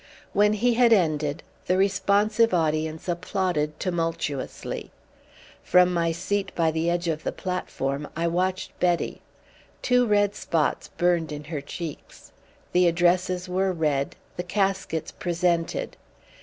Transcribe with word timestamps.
When 0.33 0.53
he 0.53 0.73
had 0.73 0.91
ended 0.91 1.43
the 1.67 1.77
responsive 1.77 2.55
audience 2.55 3.07
applauded 3.07 3.79
tumultuously. 3.79 4.89
From 5.61 5.93
my 5.93 6.11
seat 6.11 6.51
by 6.55 6.71
the 6.71 6.89
edge 6.89 7.07
of 7.07 7.23
the 7.23 7.31
platform 7.31 8.07
I 8.15 8.25
watched 8.25 8.71
Betty. 8.79 9.21
Two 9.83 10.07
red 10.07 10.33
spots 10.33 10.87
burned 10.87 11.31
in 11.31 11.43
her 11.43 11.61
cheeks. 11.61 12.31
The 12.71 12.87
addresses 12.87 13.47
were 13.47 13.71
read, 13.71 14.15
the 14.37 14.43
caskets 14.43 15.11
presented. 15.11 15.97